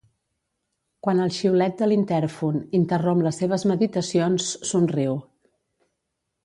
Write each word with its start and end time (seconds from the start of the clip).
Quan 1.07 1.21
el 1.25 1.33
xiulet 1.39 1.75
de 1.81 1.89
l'intèrfon 1.91 2.57
interromp 2.81 3.23
les 3.29 3.41
seves 3.43 3.67
meditacions 3.75 4.51
somriu. 4.73 5.17